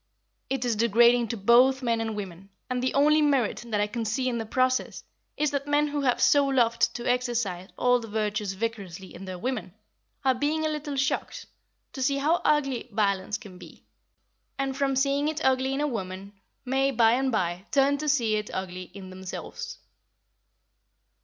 It 0.49 0.65
is 0.65 0.75
degrading 0.75 1.27
to 1.27 1.37
both 1.37 1.83
men 1.83 2.01
and 2.01 2.15
women, 2.15 2.49
and 2.71 2.81
the 2.81 2.95
only 2.95 3.21
merit 3.21 3.63
that 3.67 3.79
I 3.79 3.85
can 3.85 4.03
see 4.03 4.27
in 4.27 4.39
the 4.39 4.47
process 4.47 5.03
is, 5.37 5.51
that 5.51 5.67
men 5.67 5.89
who 5.89 6.01
have 6.01 6.19
so 6.19 6.43
loved 6.47 6.95
to 6.95 7.07
exercise 7.07 7.69
all 7.77 7.99
the 7.99 8.07
virtues 8.07 8.53
vicariously 8.53 9.13
in 9.13 9.25
their 9.25 9.37
women, 9.37 9.75
are 10.25 10.33
being 10.33 10.65
a 10.65 10.69
little 10.69 10.95
shocked 10.95 11.45
to 11.93 12.01
see 12.01 12.17
how 12.17 12.41
ugly 12.43 12.89
violence 12.91 13.37
can 13.37 13.59
be, 13.59 13.85
and, 14.57 14.75
from 14.75 14.95
seeing 14.95 15.27
it 15.27 15.45
ugly 15.45 15.71
in 15.71 15.81
a 15.81 15.85
woman 15.87 16.33
may, 16.65 16.89
by 16.89 17.11
and 17.11 17.31
by, 17.31 17.67
turn 17.69 17.99
to 17.99 18.09
see 18.09 18.37
it 18.37 18.49
ugly 18.51 18.89
in 18.95 19.11
themselves. 19.11 19.77